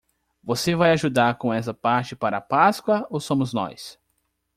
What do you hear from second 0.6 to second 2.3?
vai ajudar com essa parte